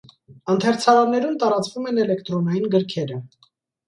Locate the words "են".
1.91-1.99